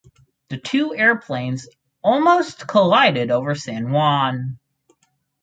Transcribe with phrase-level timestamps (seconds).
[0.49, 1.67] The two airplanes
[2.03, 4.57] almost collided over San Juan.